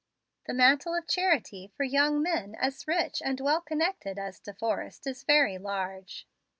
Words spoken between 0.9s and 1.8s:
of charity